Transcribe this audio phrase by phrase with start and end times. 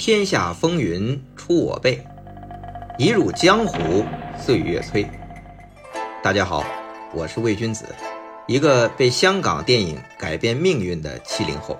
[0.00, 2.02] 天下风云出我辈，
[2.96, 4.02] 一入江湖
[4.34, 5.06] 岁月催。
[6.22, 6.64] 大家好，
[7.12, 7.84] 我是魏君子，
[8.46, 11.78] 一个被香港电影改变命运的七零后。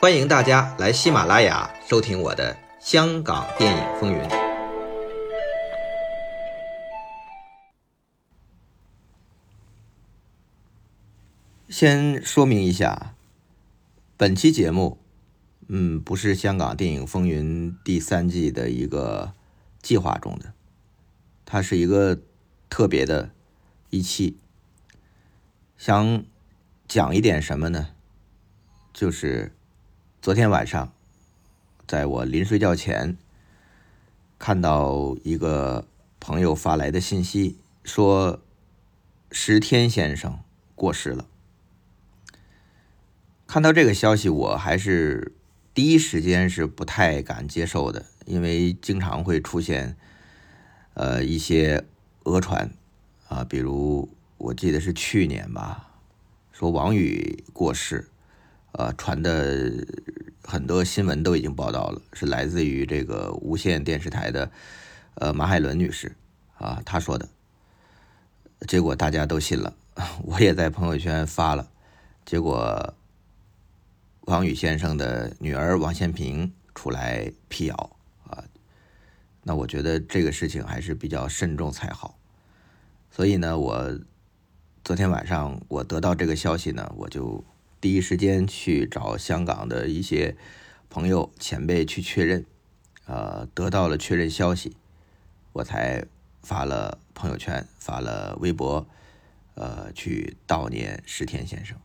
[0.00, 4.18] 欢迎大家来喜马拉雅收听我的《香港电影风云》。
[11.68, 13.14] 先说明一下，
[14.16, 14.98] 本期节目，
[15.68, 19.32] 嗯，不是《香港电影风云》第三季的一个
[19.82, 20.52] 计划中的，
[21.44, 22.20] 它是一个
[22.70, 23.30] 特别的
[23.90, 24.38] 一期。
[25.76, 26.24] 想
[26.86, 27.88] 讲一点什么呢？
[28.92, 29.52] 就是
[30.22, 30.92] 昨天晚上，
[31.86, 33.16] 在我临睡觉前，
[34.38, 35.88] 看到一个
[36.20, 38.40] 朋友发来的信息，说
[39.32, 40.38] 石天先生
[40.76, 41.26] 过世了。
[43.48, 45.35] 看到这个消息，我还是
[45.76, 49.94] 第一时间是不太敢接受的，因为经常会出现
[50.94, 51.84] 呃一些
[52.22, 52.70] 讹传
[53.28, 55.90] 啊，比如我记得是去年吧，
[56.50, 58.08] 说王宇过世，
[58.72, 59.70] 呃，传的
[60.42, 64.50] 很多新闻都已经报道了，是来自于这个无线电视台的
[65.16, 66.16] 呃马海伦女士
[66.56, 67.28] 啊，她说的，
[68.66, 69.74] 结果大家都信了，
[70.24, 71.68] 我也在朋友圈发了，
[72.24, 72.94] 结果。
[74.26, 78.42] 王宇先生的女儿王献平出来辟谣啊，
[79.44, 82.18] 那我觉得这个事情还是比较慎重才好。
[83.08, 84.00] 所以呢，我
[84.82, 87.44] 昨天晚上我得到这个消息呢，我就
[87.80, 90.36] 第一时间去找香港的一些
[90.90, 92.44] 朋友前辈去确认，
[93.04, 94.76] 呃，得到了确认消息，
[95.52, 96.04] 我才
[96.42, 98.84] 发了朋友圈，发了微博，
[99.54, 101.78] 呃，去悼念石田先生。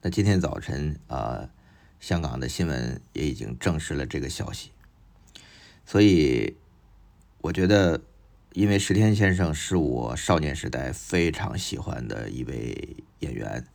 [0.00, 1.50] 那今天早晨啊，
[1.98, 4.70] 香港的新闻也已经证实了这个消息，
[5.84, 6.56] 所以
[7.38, 8.00] 我觉得，
[8.52, 13.66] 因为石天先生是我少年时代非常喜欢的一位演员，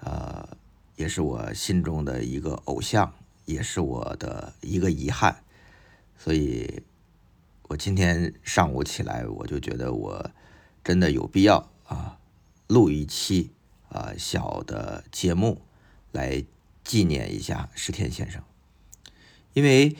[0.00, 0.56] 呃，
[0.96, 3.14] 也是我心中的一个偶像，
[3.44, 5.44] 也是我的一个遗憾，
[6.18, 6.82] 所以
[7.68, 10.28] 我今天上午起来，我就觉得我
[10.82, 12.18] 真的有必要啊，
[12.66, 13.52] 录一期。
[13.88, 15.62] 啊，小的节目
[16.12, 16.44] 来
[16.84, 18.42] 纪念一下石天先生，
[19.52, 19.96] 因为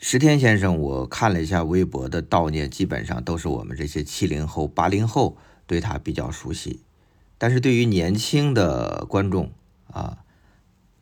[0.00, 5.36] 石天先生，我看了一下微博的悼念，基本上都是我们这些七零后、八零后
[5.66, 6.80] 对他比较熟悉，
[7.36, 9.50] 但是对于年轻的观众
[9.90, 10.18] 啊，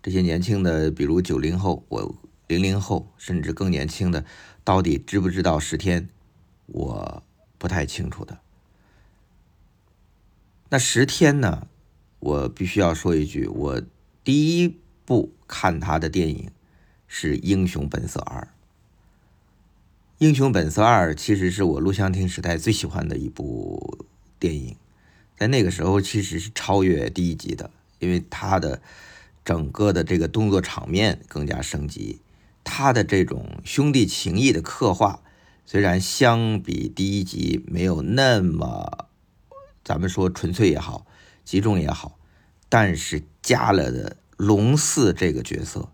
[0.02, 2.14] 这些年轻的，比如九零后、我
[2.46, 4.24] 零零后，甚至更年轻的，
[4.64, 6.08] 到底知不知道石天，
[6.66, 7.22] 我
[7.58, 8.38] 不太清楚的。
[10.68, 11.68] 那十天呢？
[12.18, 13.82] 我必须要说一句，我
[14.24, 16.50] 第一部看他的电影
[17.06, 18.40] 是《英雄本色二》。
[20.18, 24.06] 《英雄本色二》其实是我录像厅时代最喜欢的一部
[24.40, 24.76] 电影，
[25.38, 28.82] 在那个时候其实是超越第一集的，因为他的
[29.44, 32.18] 整个的这个动作场面更加升级，
[32.64, 35.20] 他的这种兄弟情谊的刻画，
[35.64, 39.05] 虽然相比第一集没有那么。
[39.86, 41.06] 咱们说纯粹也好，
[41.44, 42.18] 集中也好，
[42.68, 45.92] 但是加了的龙四这个角色，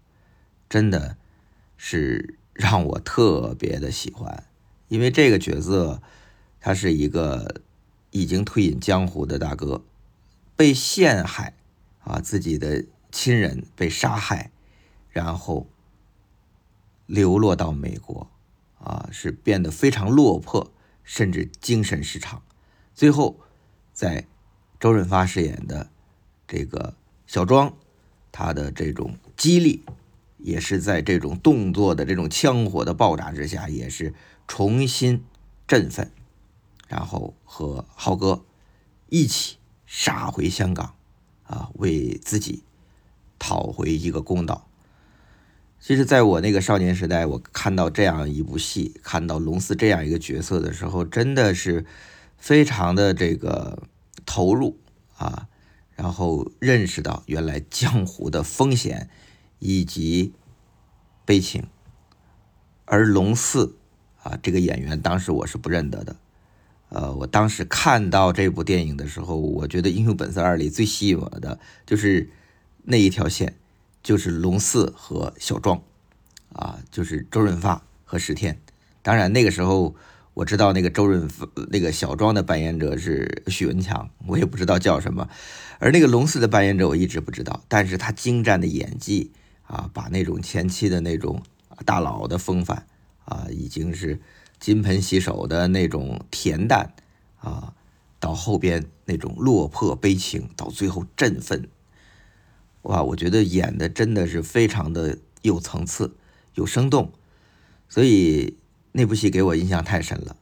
[0.67, 1.19] 真的
[1.77, 4.45] 是让我特别的喜欢，
[4.89, 6.01] 因为这个角色
[6.59, 7.61] 他是一个
[8.13, 9.85] 已经退隐江湖的大哥，
[10.57, 11.55] 被陷害
[12.03, 14.51] 啊，自己的亲人被杀害，
[15.11, 15.67] 然后
[17.05, 18.31] 流落到美国
[18.79, 20.73] 啊，是变得非常落魄，
[21.05, 22.43] 甚至精神失常，
[22.95, 23.39] 最后。
[23.93, 24.27] 在
[24.81, 25.89] 周润发饰演的
[26.49, 26.95] 这个
[27.27, 27.73] 小庄，
[28.33, 29.85] 他的这种激励，
[30.39, 34.13] 也是在这种动作的这种枪火的爆炸之下，也是
[34.49, 35.23] 重新
[35.69, 36.11] 振奋，
[36.89, 38.45] 然后和浩哥
[39.09, 40.95] 一起杀回香港，
[41.45, 42.65] 啊，为自己
[43.39, 44.67] 讨回一个公道。
[45.79, 51.85] 其实，在我那个少年时代，我看到这样一部戏，看到龙四这样一个角色的时候，真的是。
[52.43, 53.85] 非常的这个
[54.27, 54.77] 投入
[55.17, 55.47] 啊，
[55.95, 59.09] 然后认识到原来江湖的风险
[59.61, 60.33] 以及
[61.25, 61.69] 悲情，
[62.85, 63.77] 而龙四
[64.25, 66.17] 啊这个演员当时我是不认得的，
[66.89, 72.29] 呃，我当时看到这部电影的时候，我觉得《英雄本色二》里最吸引我的就是
[72.83, 73.57] 那一条线，
[74.03, 75.81] 就是龙四和小庄
[76.53, 78.61] 啊，就是周润发和石天，
[79.01, 79.95] 当然那个时候。
[80.35, 85.29] 我知道那个周润发那个小庄的扮演者是许文强，我也不知道叫什么，
[85.79, 89.33] 而那个龙四的扮演者我一直不知道，但是他精湛的演技
[89.67, 91.43] 啊，把那种前期的那种
[91.85, 92.87] 大佬的风范
[93.27, 94.21] 啊，已经是
[94.59, 96.95] 金盆洗手的那种恬淡
[97.39, 97.75] 啊，
[98.19, 101.69] 到后边那种落魄悲情，到最后振奋，
[102.83, 106.17] 哇，我觉得演的真的是非常的有层次、
[106.55, 107.13] 有生动，
[107.89, 108.57] 所以
[108.93, 110.37] 那部戏给我印象太深了。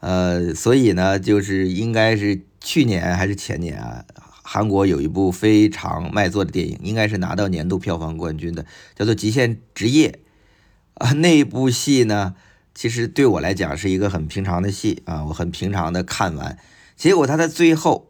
[0.00, 4.04] 呃，所以呢，就是应该是去年还是前年啊，
[4.42, 8.66] 韩国有一部非常卖座的电影，应该是拿到年度票房冠军的，
[8.96, 10.18] 叫做《极限职业》
[11.04, 11.12] 啊。
[11.12, 12.34] 那部戏呢，
[12.74, 16.58] 其实对我来讲是一个很平常的戏啊，我很平常的看完，
[16.96, 18.08] 结果他在最后，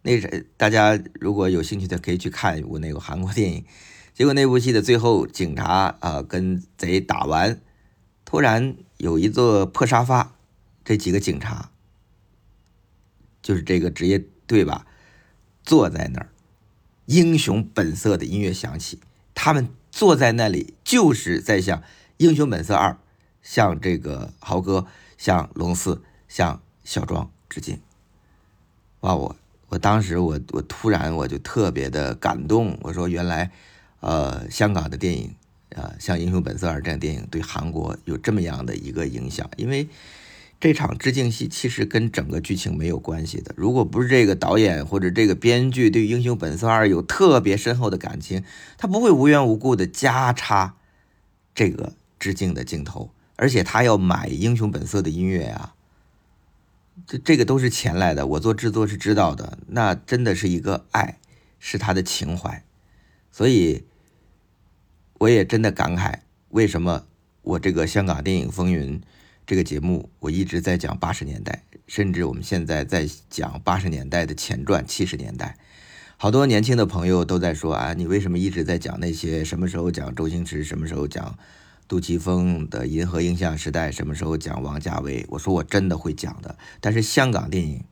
[0.00, 3.64] 那是大家如果有兴趣的可以去看一部那个韩国电影，
[4.14, 7.60] 结果那部戏的最后，警察啊跟贼打完，
[8.34, 10.34] 突然有一座破沙发。
[10.84, 11.70] 这几个警察，
[13.40, 14.88] 就是这个职业队吧，
[15.62, 16.28] 坐在那儿，
[17.06, 18.98] 英雄本色的音乐响起，
[19.36, 21.78] 他们坐在那里就是在向
[22.16, 22.90] 《英雄本色二》、
[23.40, 27.80] 向这个豪哥、向龙四、向小庄致敬。
[29.02, 29.36] 哇，我
[29.68, 33.52] 我当时我我突然我就特别的感动，我说原来，
[34.00, 35.36] 呃，香港的电影
[35.74, 39.88] 啊，像《英雄本色二》这样电影对韩国有这么样的一个影响，因为。
[40.60, 43.52] 这场致敬戏其实跟整个剧情没有关系的。
[43.54, 48.42] 如果不是这个导演或者这个编剧对《英雄本色二》有特别深厚的感情，
[48.78, 50.76] 他不会无缘无故的加插
[51.54, 55.74] 这个致敬的镜头，而且他要买《英雄本色》的音乐啊，
[57.06, 58.26] 这这个都是钱来的。
[58.26, 61.18] 我做制作是知道的，那真的是一个爱，
[61.58, 62.64] 是他的情怀。
[63.30, 63.84] 所以
[65.18, 67.06] 我也真的感慨，为什么
[67.42, 69.00] 我这个香港电影风云。
[69.46, 75.58] 这个节目我一直在讲八十年代，甚至我们现在在讲八十年代的前传七十年代。
[76.16, 79.44] 好多年轻的朋友都在说啊，你为什么一直在讲那些？
[79.44, 80.64] 什么时候讲周星驰？
[80.64, 81.38] 什么时候讲
[81.86, 83.92] 杜琪峰的银河映像时代？
[83.92, 85.26] 什么时候讲王家卫？
[85.28, 86.56] 我说我真的会讲的。
[86.80, 87.84] 但是香港电影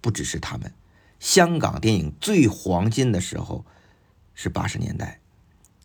[0.00, 0.72] 不只是他们，
[1.20, 3.64] 香港电影最黄金的时候
[4.34, 5.20] 是八十年代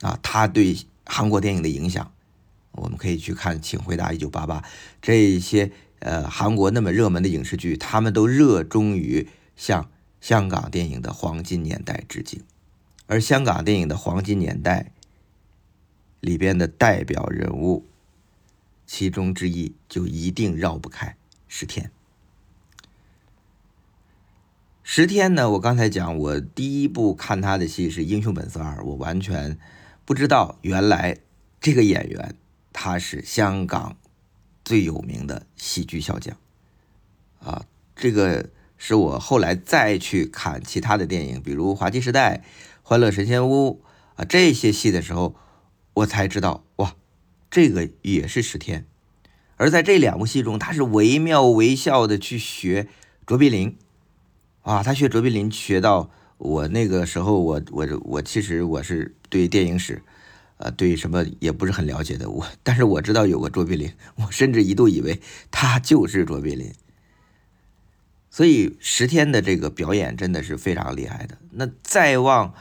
[0.02, 2.12] 啊，他对韩国电影的影响。
[2.74, 4.62] 我们可以去看《请回答一九八八》
[5.02, 9.28] 这些呃韩国那么热门的影视剧，他们都热衷于
[9.58, 9.90] 向
[10.22, 12.42] 香港电影的黄金年代致敬，
[13.08, 14.94] 而香港电影的黄金年代
[16.22, 17.86] 里边的代表人物，
[18.88, 21.18] 其中之一就一定绕不开
[21.50, 21.92] 石天。
[24.82, 29.58] 石天呢，我刚才讲，我第一部看他的戏是《英雄本色二》，我完全
[30.12, 31.20] 不知道原来
[31.62, 32.36] 这个演员。
[32.74, 33.96] 他是香港
[34.66, 36.36] 最有名的喜剧小将，
[37.40, 37.64] 啊，
[37.96, 42.36] 这个是我后来再去看其他的电影，比如《滑稽时代》
[42.84, 43.82] 《欢乐神仙屋》
[44.22, 45.38] 啊这些戏的时候，
[45.94, 46.98] 我才知道哇，
[47.50, 48.86] 这个也是石天。
[49.56, 52.90] 而在这两部戏中，他是惟妙惟肖的去学
[53.26, 53.78] 卓别林，
[54.64, 56.12] 啊，他学卓别林学到
[56.42, 60.02] 我那个时候，我我我其实我是对电影史。
[60.64, 66.72] 呃，对什么也不是很了解的我，但是我知道有个卓别林，我甚至一度以为他就是卓别林。
[68.30, 71.36] 所以十天的这个表演真的是非常厉害的。
[71.50, 72.54] 那再往，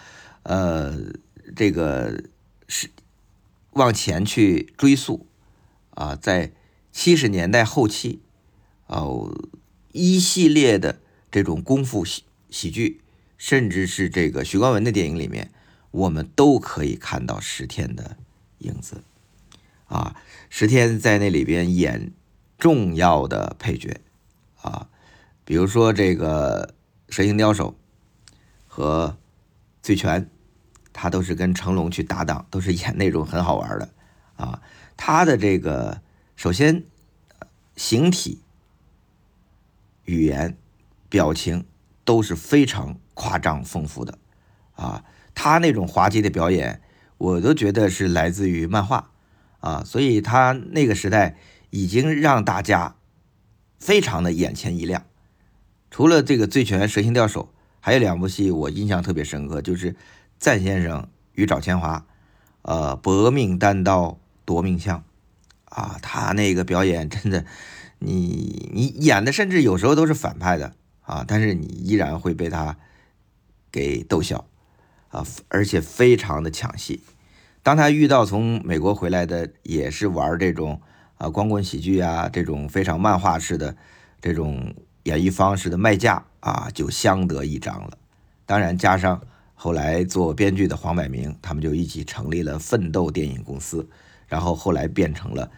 [0.45, 0.99] 呃，
[1.55, 2.25] 这个
[2.69, 2.89] 是
[3.73, 5.27] 往前去追溯
[5.91, 6.53] 啊，在
[6.91, 8.23] 七十年代后期，
[8.87, 9.31] 哦，
[9.93, 13.03] 一系列的这种功夫喜喜剧，
[13.41, 15.51] 甚至是这个许冠文的电影里面。
[15.93, 18.17] 我们都可以看到石天的
[18.59, 19.03] 影子，
[19.89, 20.15] 啊，
[20.49, 22.13] 石天在那里边演
[22.59, 24.01] 重要的配角，
[24.61, 24.89] 啊，
[25.45, 26.75] 比如说这个
[27.13, 27.75] 《蛇形刁手》
[28.69, 29.17] 和
[29.83, 30.23] 《醉拳》，
[30.93, 33.89] 他都是跟成龙去搭档，都是演那种很好玩的，
[34.37, 34.63] 啊，
[34.97, 36.01] 他的这个
[36.37, 36.85] 首先
[37.75, 38.41] 形体、
[40.05, 40.57] 语言、
[41.09, 41.65] 表情
[42.11, 44.19] 都是非常夸张丰富的，
[44.73, 45.05] 啊。
[45.33, 46.83] 他那种滑稽的表演，
[47.17, 49.13] 我都觉得是来自于漫画，
[49.61, 51.37] 啊，所以他那个时代
[51.71, 52.97] 已经让大家
[53.79, 55.05] 非常的眼前一亮。
[55.89, 59.93] 除了这个《醉拳》《蛇形钓手》，还有两部戏我印象特别深刻，就是
[60.37, 61.99] 《赞先生与赵千华》，
[62.63, 65.05] 呃，搏命单刀夺命枪，
[65.67, 67.47] 啊，他那个表演真的，
[68.01, 70.75] 你你演的甚至有时候都是反派的
[71.11, 72.77] 啊，但是你依然会被他
[73.73, 74.45] 给逗笑。
[75.09, 77.01] 啊，而且非常的抢戏。
[77.65, 80.81] 当他遇到从美国回来的，也是玩这种
[81.19, 83.77] 啊光棍喜剧啊，这种非常漫画式的
[84.21, 87.99] 这种演绎方式的卖价啊，就相得益彰了。
[88.47, 89.21] 当然，加上
[89.55, 93.85] 后来做编剧的黄百鸣，他们就一起成立了奋斗电影公司，
[94.29, 95.51] 然后后来变成了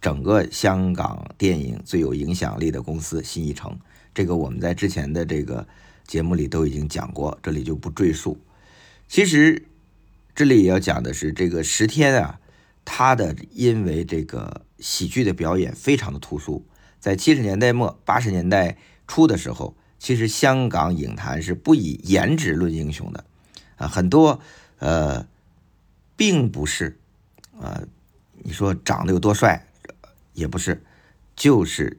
[0.00, 3.78] 整个香港电影最有影响力的公司新艺城。
[4.16, 5.68] 这个我们在之前的这个
[6.06, 8.40] 节目里都已经讲过，这里就不赘述。
[9.06, 9.66] 其实
[10.34, 12.40] 这里也要讲的是，这个石天啊，
[12.86, 16.64] 他的因为这个喜剧的表演非常的突出，
[16.98, 19.76] 在七十年代末八十年代初的时候。
[19.98, 23.24] 其实香港影坛是不以颜值论英雄的，
[23.76, 24.40] 啊，很多
[24.78, 25.26] 呃，
[26.14, 26.98] 并不是，
[27.58, 27.88] 呃，
[28.42, 29.66] 你说长得有多帅，
[30.34, 30.84] 也不是，
[31.34, 31.98] 就是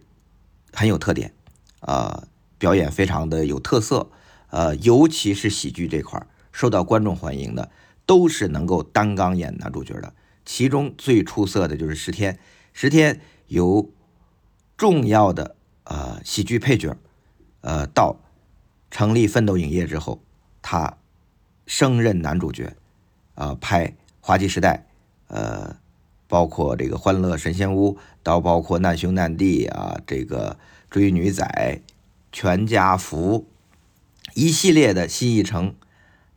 [0.72, 1.34] 很有特点，
[1.80, 4.10] 啊，表演非常的有特色，
[4.50, 7.70] 呃，尤其是喜剧这块受到观众欢迎的，
[8.06, 10.14] 都是能够担纲演男主角的。
[10.46, 12.40] 其中最出色的就是石天，
[12.74, 13.90] 石天由
[14.78, 16.96] 重要的呃喜剧配角。
[17.62, 18.18] 呃，到
[18.90, 20.22] 成立奋斗影业之后，
[20.62, 20.98] 他
[21.66, 22.78] 升任男主角，
[23.36, 23.88] 啊，拍
[24.22, 24.86] 《滑稽时代》，
[25.36, 25.76] 呃，
[26.30, 30.52] 包括这个《欢乐神仙屋》，到包括《难兄难弟》啊，这个
[30.98, 31.46] 《追女仔》，
[32.32, 33.48] 《全家福》，
[34.34, 35.76] 一系列的新艺城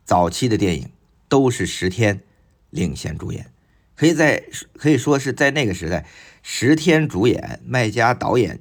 [0.05, 0.91] 早期的电影
[1.27, 2.21] 都是石天
[2.69, 3.51] 领衔主演，
[3.95, 6.05] 可以在可以说是在那个时代，
[6.43, 8.59] 石天主演，麦家导演，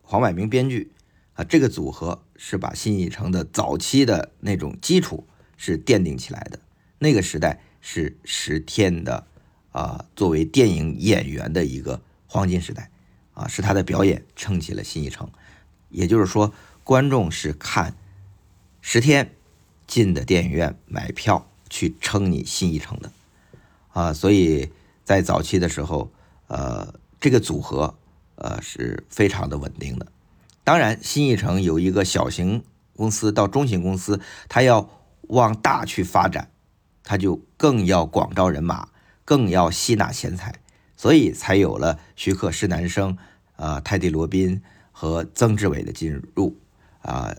[0.00, 0.90] 黄百鸣编剧
[1.34, 1.44] 啊。
[1.44, 5.26] 这个组合是把新艺城的早期的那种基础
[5.58, 6.58] 是奠定起来的。
[6.98, 9.26] 那个时代是石天的
[9.72, 12.90] 啊，作为电影演员的一个黄金时代
[13.40, 15.30] 啊，是他的表演撑起了新艺城。
[15.88, 16.52] 也就是说，
[16.84, 17.96] 观众是看
[18.82, 19.34] 十天
[19.86, 23.10] 进的电影院买票去撑你新艺城的
[23.92, 24.70] 啊，所以
[25.04, 26.12] 在早期的时候，
[26.48, 27.94] 呃，这个组合
[28.36, 30.06] 呃是非常的稳定的。
[30.62, 32.62] 当然，新艺城有一个小型
[32.94, 34.88] 公司到中型公司，它要
[35.22, 36.50] 往大去发展，
[37.02, 38.90] 它就更要广招人马，
[39.24, 40.54] 更要吸纳贤才，
[40.96, 43.16] 所以才有了徐克、施南生、
[43.60, 46.56] 啊泰迪罗宾和曾志伟的进入，
[47.02, 47.36] 啊，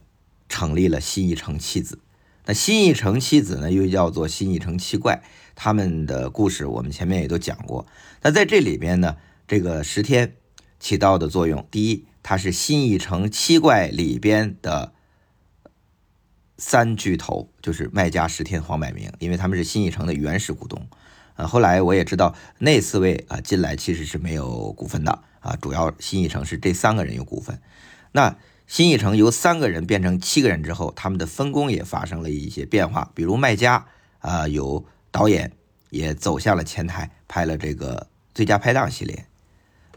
[0.47, 1.99] 成立了新一城七子。
[2.45, 5.21] 那新一城七子呢，又叫做新一城七怪，
[5.55, 7.85] 他们的故事我们前面也都讲过。
[8.21, 10.35] 那在这里边呢，这个十天
[10.79, 12.05] 起到的作用，第一。
[12.23, 14.93] 他是新一城七怪里边的
[16.55, 20.87] 三巨头，就是麦家、十天、黄百鸣，因为他们是新一城的原始股东。
[21.35, 27.59] 呃，后来我也知道那四位啊进来其实是没有股份的啊，主要新艺城是这三个人有股份。
[28.13, 33.85] 那新艺城由三个人变成七个人之后，他们的分工也发生了一些变化，比如麦家
[34.19, 35.51] 啊有导演
[35.89, 39.25] 也走向了前台，拍了这个最佳拍档系列，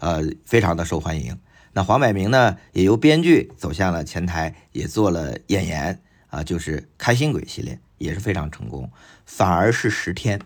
[0.00, 1.38] 呃，非常的受欢迎。
[1.72, 8.90] 那黄百鸣呢，也由编剧走向了前台，也做了演员啊，就是《开心鬼》系列也是非常成功。
[9.26, 10.40] 反而是石天，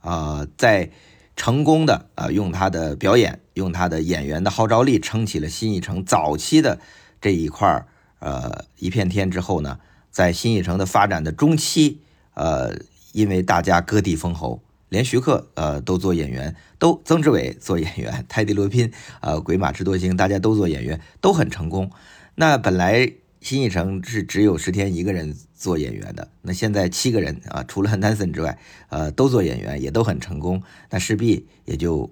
[0.00, 0.90] 啊，在
[1.36, 6.78] 成功的啊用他的表演，用他的演员的号召力撑起了新艺城早期的
[7.20, 7.86] 这一块
[8.18, 9.80] 呃一片天之后呢，
[10.10, 12.00] 在新艺城的发展的中期，
[12.34, 12.76] 呃，
[13.12, 14.60] 因为大家割地封侯。
[14.90, 21.90] 连徐克呃都做演员，都曾志伟做演员，泰迪罗宾呃鬼马智多星，大家都做演员，都很成功。
[22.36, 28.56] 那本来新艺城是只有石天一个人做演员的，那现在七个人啊，除了 Nansen 之外，
[28.88, 30.62] 呃都做演员，也都很成功。
[30.90, 32.08] 那势必也就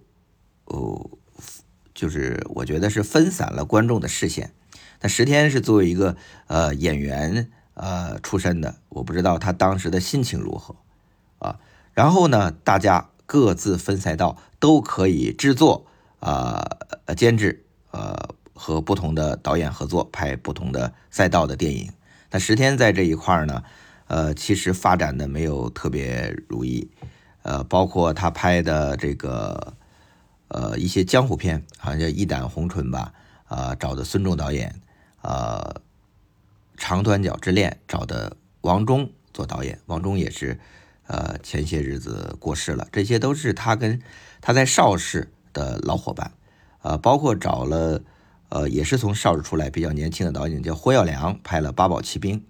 [0.65, 1.09] 哦，
[1.95, 4.53] 就是我觉得是分散了观众的视线。
[5.01, 10.77] 那石天是作为一个呃演员呃出身的，我不知道他当时的心情如何
[11.39, 11.59] 啊。
[11.93, 15.87] 然后呢，大家各自分赛道，都可以制作
[16.21, 16.79] 啊、
[17.17, 18.17] 监制，呃，
[18.55, 21.93] 和不同的导演合作拍不同的赛道的电影。
[22.31, 23.65] 那石天在这一块呢，
[24.07, 26.89] 呃，其实发展的没有特别如意，
[27.43, 29.75] 呃，包括他拍的这个
[30.53, 33.13] 呃一些江湖片，好像叫《一胆红唇》吧，
[33.45, 34.81] 啊，找的孙仲导演，
[35.23, 35.75] 呃，
[36.77, 40.61] 《长短脚之恋》找的王中做导演，王中也是。
[41.09, 44.01] 呃，前些日子过世了，这些都是他跟
[44.41, 46.33] 他在邵氏的老伙伴，
[46.81, 48.03] 呃，包括找了
[48.49, 52.41] 呃，也是从邵氏出来比较年轻的导演叫霍耀良，拍了《八宝奇兵》，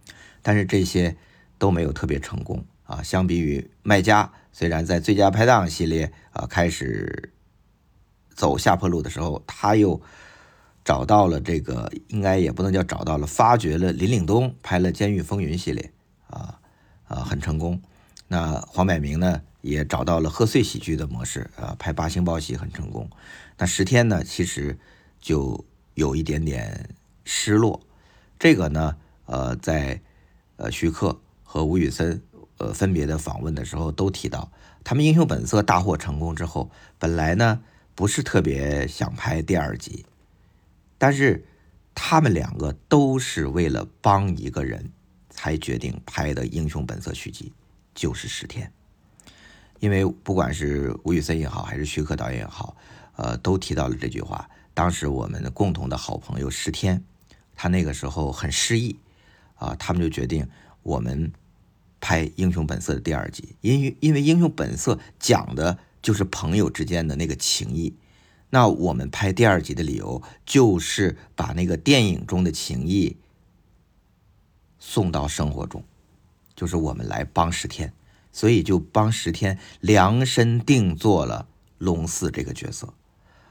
[0.43, 1.17] 但是这些
[1.59, 3.03] 都没有特别成功啊。
[3.03, 7.33] 相比于麦家，虽然在最佳拍档系列啊开始
[8.35, 10.01] 走下坡路的时候，他又
[10.85, 15.93] 找到了这个，应该也不能叫找到了，发掘了林岭东，拍了《监狱风云》系列
[16.29, 16.59] 啊
[17.07, 17.81] 啊，很成功。
[18.29, 23.09] 那黄百鸣呢，也找到了贺岁喜剧的模式啊，拍八星报喜很成功。
[23.59, 24.79] 那十天呢，其实
[25.21, 26.89] 就有一点点
[27.25, 27.81] 失落。
[28.39, 28.97] 这个呢，
[29.27, 30.01] 呃，在
[30.57, 32.21] 呃徐克和吴宇森
[32.57, 34.51] 呃分别的访问的时候都提到，
[34.83, 37.61] 他们《英雄本色》大获成功之后，本来呢
[37.95, 40.05] 不是特别想拍第二集，
[40.99, 41.45] 但是
[41.95, 44.91] 他们两个都是为了帮一个人
[45.29, 47.53] 才决定拍的《英雄本色》续集，
[47.95, 48.73] 就是十天。
[49.81, 52.77] 因为不管是吴宇森也好，还是徐克导演也好，
[53.17, 54.49] 呃，都提到了这句话。
[54.73, 57.05] 当时我们共同的好朋友十天，
[57.55, 58.97] 他那个时候很失意，
[59.57, 60.49] 啊，他们就决定
[60.83, 61.33] 我们
[62.01, 67.95] 拍《英雄本色》的第二集，因为因为《英雄本色》讲的就是朋友之间的那个情谊，
[68.51, 73.17] 那我们拍第二集的理由就是把那个电影中的情谊
[74.79, 75.85] 送到生活中，
[76.55, 77.95] 就是我们来帮石天。
[78.35, 82.95] 所以就帮石天量身定做了龙四这个角色，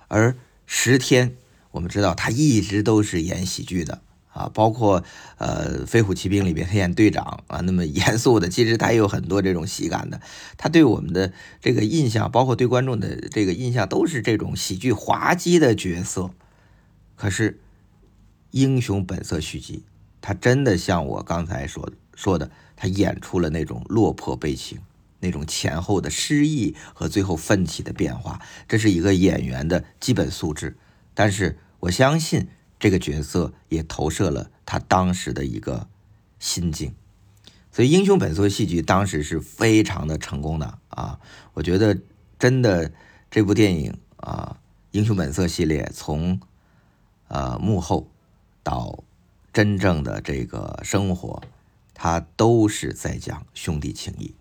[0.08, 1.38] 而石天
[1.70, 4.02] 我们知道他一直都是演喜剧的
[4.34, 5.04] 啊，包括
[5.38, 10.20] 呃《飞虎骑兵》里边他演队长啊，那么严肃的，其实他也有很多这种喜感的。
[10.58, 16.32] 他对我们的这个印象，包括对观众的这个印象，都是这种喜剧滑稽的角色。
[17.16, 17.52] 可是
[18.52, 19.84] 《英雄本色》续集，
[20.22, 22.50] 他真的像我刚才说说的。
[22.84, 24.80] 他演出了那种落魄悲情，
[25.20, 30.76] 那种前后的失意和最后奋起的变化，这是一个演员的基本素质。
[31.14, 32.48] 但是我相信
[32.82, 35.88] 这个角色也投射了他当时的一个
[36.40, 36.94] 心境，
[37.72, 41.20] 所以《英雄本色》戏剧当时是非常的成功的啊！
[41.54, 41.98] 我觉得
[42.38, 42.92] 真的
[43.30, 44.58] 这部电影啊，
[44.92, 46.42] 《英雄本色》系列从
[47.30, 48.12] 呃幕后
[48.64, 49.04] 到
[49.54, 51.42] 真正的这个生活。
[51.94, 54.34] 他都是在讲兄弟情谊，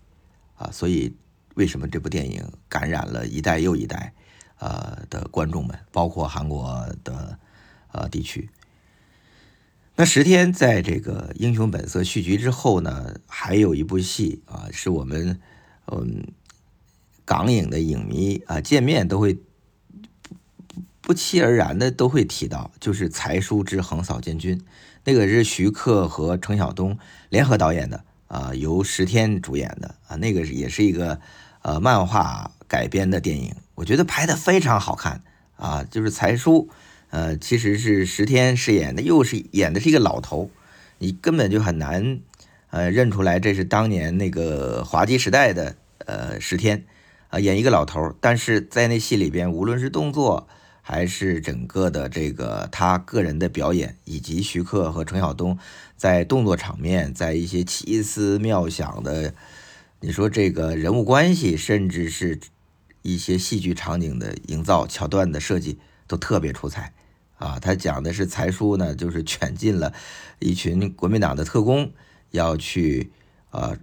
[0.55, 1.15] 啊，所以
[1.53, 4.15] 为什么这部电影感染了一代又一代，
[4.57, 7.37] 呃的观众们，包括韩国的
[7.91, 8.49] 呃地区。
[9.95, 15.39] 那十天在这个《英雄本色》续集之后呢，还有一部戏啊，是我们
[15.87, 16.27] 嗯
[17.25, 19.33] 港影的影迷啊见面都会
[21.01, 24.57] 不不期而然的都会提到，就是《才叔之横扫建军》。
[25.03, 31.19] 那个是徐克和程晓东联合导演的啊，由石天主演的啊，那个也是一个
[31.63, 35.21] 呃漫画改编的电影，我觉得拍的非常好看
[35.57, 36.69] 啊，就是才叔，
[37.11, 40.49] 呃，其实是石天饰演的，又是演的是一个老头，
[40.97, 42.19] 你根本就很难
[42.71, 46.83] 呃认出来这是当年那个滑稽时代的呃石天
[47.29, 50.47] 啊，演一个老头，但是在那戏里边，无论是动作。
[50.83, 55.57] 还是整个的这个他个人的表演，以及徐克和程晓东
[55.95, 59.35] 在动作场面，在一些奇思妙想的，
[59.99, 62.39] 你说这个人物关系，甚至是
[63.03, 66.91] 一些戏剧场景的营造、桥段的设计，都特别出彩
[67.41, 67.57] 啊！
[67.59, 69.93] 他讲的是才叔呢，就是 卷进了
[70.39, 71.91] 一群国民党的特工，
[72.29, 73.11] 要去
[73.49, 73.77] 呃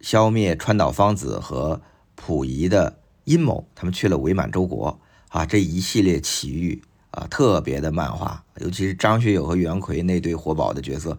[0.00, 1.80] 消灭川岛芳子和
[2.16, 4.98] 溥仪的阴谋，他们去了伪满洲国。
[5.28, 11.16] 啊，这一系列奇遇啊，特别的漫画，尤其是张学友和袁奎那对活宝的角色，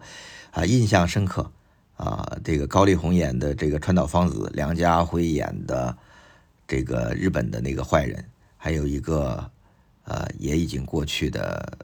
[0.52, 1.50] 啊，印象深刻。
[1.96, 5.96] 啊，这个高丽红演的这个川岛芳子，梁家辉演的
[6.68, 8.24] 这个日本的那个坏人，
[8.56, 9.50] 还有一个
[10.04, 11.78] 呃，也已经过去的，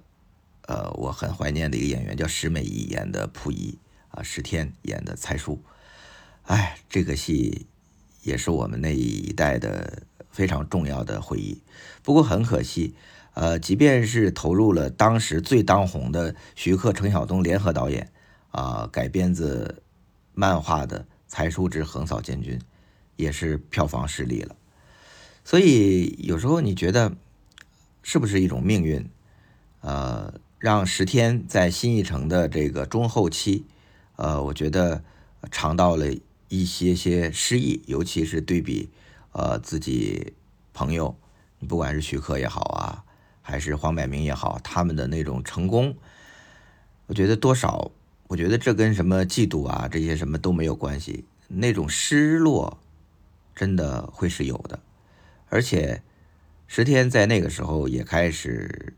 [0.63, 3.79] 呃，我很怀念的一个演员叫石美仪演的溥仪，
[4.11, 5.61] 啊，石天演的才叔。
[6.45, 7.67] 哎，这个戏
[8.23, 10.05] 也是我们那一代的。
[10.33, 11.61] 非常重要的回忆，
[12.05, 12.95] 不过很可惜，
[13.35, 18.13] 呃，即便是投入了当时最当红的徐克、程晓东联合导演
[18.53, 19.83] 啊改编自
[20.33, 22.57] 漫画的《才叔之横扫千军》，
[23.17, 24.55] 也是票房失利了。
[25.45, 27.17] 所以有时候你觉得
[28.03, 29.09] 是不是一种命运？
[29.81, 33.67] 呃，让石天在新艺城的这个中后期，
[34.17, 35.03] 呃，我觉得
[35.51, 36.07] 尝到了
[36.49, 38.91] 一些些失意，尤其是对比。
[39.33, 40.33] 呃，自己
[40.75, 41.17] 朋友，
[41.69, 43.05] 不管是徐克也好啊，
[43.43, 45.97] 还是黄百鸣也好，他们的那种成功，
[47.07, 47.93] 我觉得多少，
[48.27, 51.25] 我觉得这跟什么嫉妒啊，这些什么都没有关系。
[51.47, 52.79] 那种失落，
[53.55, 54.81] 真的会是有的。
[55.49, 56.03] 而且，
[56.73, 58.95] 石天在那个时候也开始，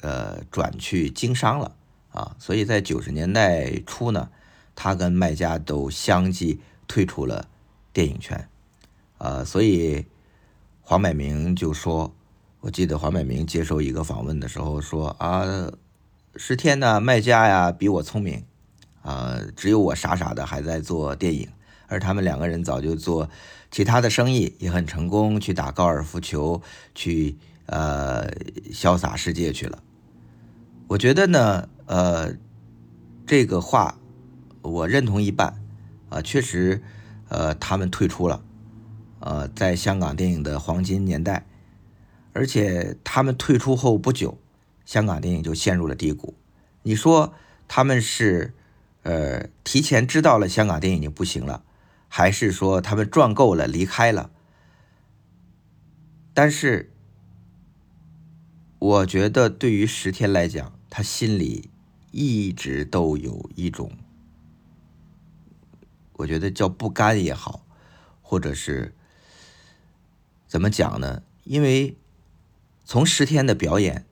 [0.00, 1.76] 呃，转去经商了
[2.12, 2.34] 啊。
[2.38, 4.30] 所以在九十年代初呢，
[4.74, 7.50] 他跟麦家都相继退出了
[7.92, 8.48] 电影圈。
[9.18, 10.06] 呃，所以
[10.80, 12.14] 黄百鸣就说，
[12.60, 15.70] 我记得黄百鸣接受一个访问的时候说啊，
[16.36, 18.46] 石天呢，卖家呀比我聪明，
[19.02, 21.50] 啊，只有我傻傻的还在做电影，
[21.90, 23.28] 而他们两个人早就做
[23.70, 26.62] 其他的生意，也很成功，去打高尔夫球，
[26.94, 28.30] 去呃
[28.72, 29.82] 潇洒世界去了。
[30.88, 32.34] 我觉得呢，呃，
[33.26, 33.98] 这个话
[34.62, 35.62] 我认同一半，
[36.08, 36.82] 啊，确实，
[37.28, 38.42] 呃，他们退出了，
[39.18, 41.46] 呃，在香港电影的黄金年代，
[42.32, 44.38] 而且他们退出后不久，
[44.84, 46.34] 香港电影就陷入了低谷。
[46.82, 47.34] 你说
[47.68, 48.52] 他们是，
[49.02, 51.62] 呃，提前知道了香港电影已经不行了，
[52.12, 54.32] 还是说他们赚够了离开了？
[56.34, 56.92] 但是，
[58.80, 61.70] 我觉得对于石天来讲，他心里
[62.10, 63.92] 一直都有一种。
[66.14, 67.64] 我觉得叫不甘也好，
[68.20, 68.94] 或者是
[70.48, 71.22] 怎么讲呢？
[71.44, 71.96] 因为
[72.84, 74.04] 从十天的表演，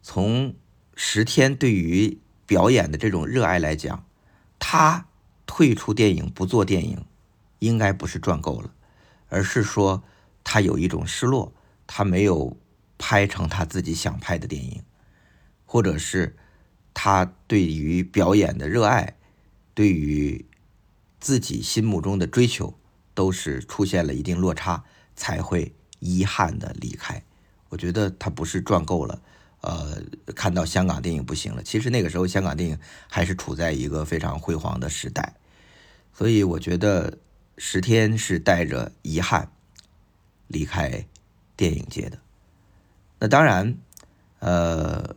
[0.00, 0.54] 从
[0.94, 4.06] 十天对于表演的这种热爱来讲，
[4.60, 5.08] 他
[5.44, 7.04] 退出电影不做电影，
[7.62, 8.72] 应该不是赚够了，
[9.28, 10.02] 而是说
[10.44, 11.52] 他有一种失落，
[11.86, 12.56] 他没有
[12.98, 14.82] 拍成他自己想拍的电影，
[15.64, 16.36] 或者是
[16.92, 19.16] 他对于表演的热爱，
[19.74, 20.44] 对于。
[21.24, 22.76] 自己心目中的追求
[23.14, 24.82] 都是出现了一定落差，
[25.14, 27.22] 才会遗憾的离开。
[27.68, 29.22] 我觉得他不是赚够了，
[29.60, 30.02] 呃，
[30.34, 31.62] 看到香港电影不行了。
[31.62, 32.76] 其实那个时候香港电影
[33.08, 35.36] 还是处在一个非常辉煌的时代，
[36.12, 37.16] 所以我觉得
[37.56, 39.50] 十天是带着遗憾
[40.46, 41.06] 离开
[41.56, 42.18] 电影界的。
[43.18, 43.76] 那当然，
[44.40, 45.14] 呃，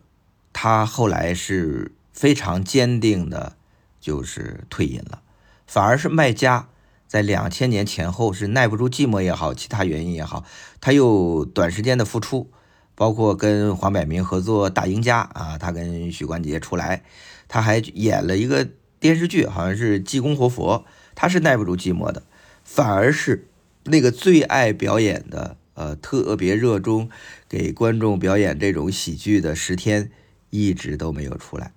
[0.52, 3.56] 他后来是非常坚定的，
[4.00, 5.22] 就是退隐了。
[5.66, 6.68] 反而是麦家
[7.08, 10.44] 在两千年前后是耐不住寂寞也好，其他原因也好，
[10.80, 12.50] 他又短时间的复出，
[12.94, 17.02] 包括跟黄百鸣合作《大赢家》啊，他跟许冠杰出来，
[17.48, 18.68] 他还演了一个
[19.00, 20.84] 电视剧，好像是《济公活佛》，
[21.16, 22.22] 他是耐不住寂寞的，
[22.62, 23.48] 反而是
[23.82, 27.10] 那个最爱表演的，呃，特别热衷
[27.48, 30.12] 给观众表演这种喜剧的石天，
[30.50, 31.72] 一直都没有出来，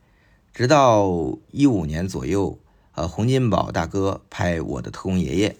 [0.53, 2.59] 直到一五年左右。
[2.95, 5.55] 呃，洪金宝大哥拍《我的特工爷爷》，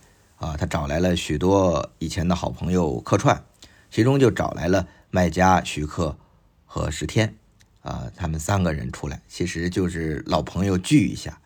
[0.45, 3.41] 啊，他找来了许多以前的好朋友客串，
[3.89, 6.17] 其中就找来了麦家、徐克
[6.65, 7.33] 和石天，
[7.81, 11.39] 啊，他们三个人出来，其实就是老朋友聚一下，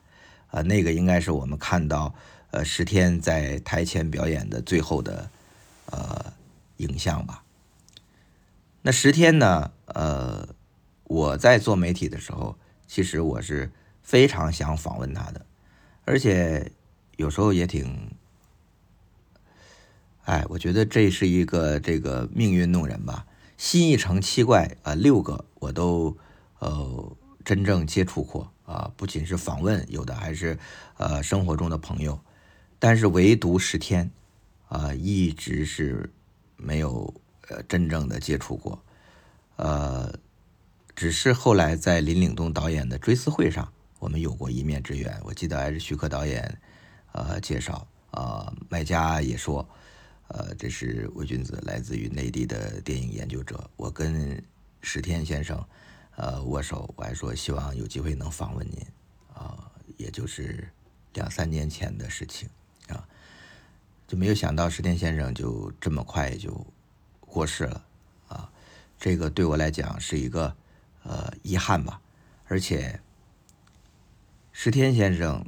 [0.53, 2.13] 啊，那个应该是我们看到
[2.51, 5.27] 呃石天在台前表演的最后的
[5.87, 6.31] 呃
[6.77, 7.43] 影像吧。
[8.83, 10.47] 那石天呢，呃，
[11.05, 12.55] 我在做媒体的时候，
[12.87, 13.71] 其实我是
[14.03, 15.43] 非常想访问他的。
[16.05, 16.71] 而且
[17.15, 18.11] 有时候也挺，
[20.25, 23.25] 哎，我觉得这是一个这个命运弄人吧。
[23.57, 26.15] 新一城七怪啊，六个我都
[26.59, 30.57] 呃真正接触过啊，不仅是访问，有的还是
[30.97, 32.19] 呃生活中的朋友，
[32.79, 34.09] 但是唯独十天
[34.67, 36.11] 啊，一直是
[36.55, 37.13] 没有
[37.49, 38.83] 呃真正的接触过，
[39.57, 40.13] 呃，
[40.95, 43.71] 只是后来在林岭东导演的追思会上。
[43.99, 46.59] 我们有过一面之缘，我记得还是徐克导演，
[47.13, 49.65] 呃，介绍啊，麦家也说，
[50.27, 53.69] 呃，这是魏君子，来自于内地的电影研究者。
[53.77, 54.43] 我跟
[54.81, 55.65] 石天先生，
[56.15, 58.85] 呃，握手，我还说希望有机会能访问您，
[59.33, 60.69] 啊，也就是
[61.13, 62.49] 两三年前的事情
[62.87, 63.07] 啊，
[64.07, 66.65] 就没有想到石天先生就这么快就
[67.19, 67.85] 过世了，
[68.27, 68.49] 啊，
[68.99, 70.55] 这个对我来讲是一个
[71.03, 72.01] 呃遗憾吧，
[72.47, 72.99] 而且。
[74.55, 75.43] 石天先生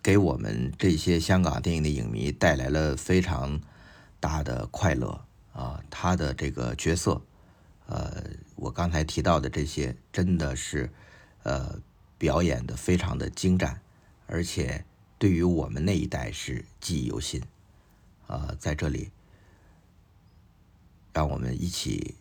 [0.00, 3.60] 给我们这些香港电影的影迷带来了非常
[4.20, 5.20] 大的快乐
[5.52, 5.82] 啊！
[5.90, 7.20] 他的这个角色，
[7.86, 8.22] 呃，
[8.56, 10.90] 我刚才提到的这些，真的是
[11.42, 11.80] 呃
[12.16, 13.80] 表演的非常的精湛，
[14.26, 14.84] 而且
[15.18, 17.42] 对于我们那一代是记忆犹新
[18.26, 18.54] 啊！
[18.58, 19.10] 在这里，
[21.12, 22.14] 让我们一起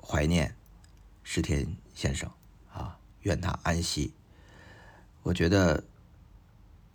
[0.00, 0.54] 怀念
[1.22, 2.30] 石天先生
[2.72, 2.98] 啊！
[3.22, 4.12] 愿他安息。
[5.22, 5.82] 我觉得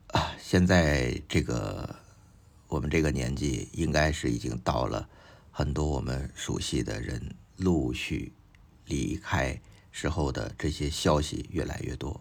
[0.07, 1.95] 啊，现在这个
[2.67, 5.09] 我们这个年纪，应该是已经到了
[5.51, 8.31] 很多我们熟悉的人陆续
[8.89, 12.19] 离开时候的这些消息越来越多，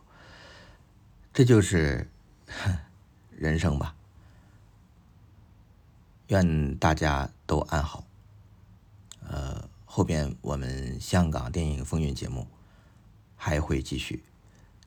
[1.33, 2.07] 这就是
[3.37, 3.97] 人生吧。
[6.29, 8.05] 愿大家都安好。
[9.27, 12.47] 呃，后边我们香港电影风云节目
[13.35, 14.23] 还会继续。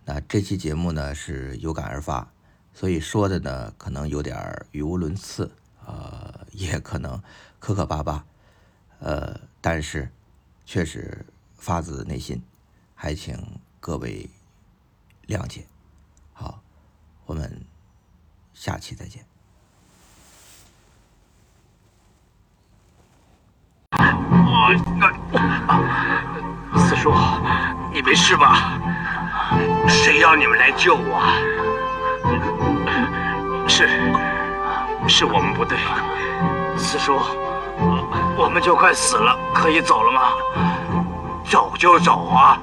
[0.06, 2.32] 那这期节目呢是有感而发，
[2.74, 5.52] 所以说的呢可能有点语无伦次，
[5.86, 7.22] 呃，也可能
[7.60, 8.26] 磕磕巴巴，
[9.00, 10.12] 呃，但是
[10.66, 11.26] 确实
[11.62, 12.42] 发自内心，
[12.96, 13.38] 还请
[13.80, 14.28] 各位
[15.28, 15.64] 谅解。
[16.34, 16.60] 好，
[17.28, 17.64] 我们
[18.52, 19.24] 下期再见。
[26.76, 27.14] 四叔，
[27.94, 28.82] 你没事吧？
[29.88, 31.22] 谁要你们来救我？
[33.70, 33.88] 是
[35.08, 35.78] 是，我们不对。
[36.76, 37.14] 四叔，
[38.36, 41.01] 我们就快死了，可以走了吗？
[41.52, 42.58] 走就走啊。